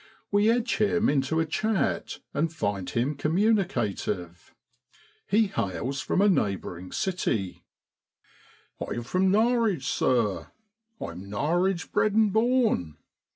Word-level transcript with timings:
We 0.31 0.49
edge 0.49 0.77
him 0.77 1.09
into 1.09 1.39
a 1.39 1.45
chat, 1.45 2.17
and 2.33 2.51
find 2.51 2.89
him 2.89 3.13
communicative. 3.13 4.55
He 5.27 5.45
hails 5.45 6.01
from 6.01 6.21
a 6.23 6.27
neighbouring 6.27 6.91
city: 6.91 7.63
'I'm 8.81 9.03
from 9.03 9.29
Norwich, 9.29 9.85
sir, 9.85 10.47
I'm 10.99 11.29
Norwich 11.29 11.91
bred 11.91 12.13
and 12.15 12.33
born. 12.33 12.97